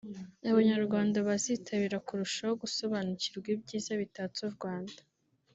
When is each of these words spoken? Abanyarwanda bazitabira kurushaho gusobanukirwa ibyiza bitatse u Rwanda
Abanyarwanda 0.51 1.17
bazitabira 1.27 1.97
kurushaho 2.07 2.53
gusobanukirwa 2.63 3.47
ibyiza 3.55 3.91
bitatse 4.01 4.39
u 4.49 4.51
Rwanda 4.55 4.99